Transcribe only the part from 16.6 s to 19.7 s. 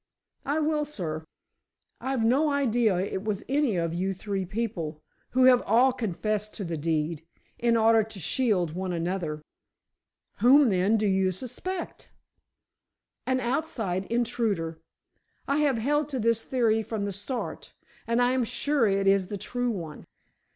from the start, and I am sure it is the true